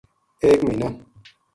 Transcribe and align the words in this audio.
ایک 0.43 0.59
مہینہ 0.65 0.87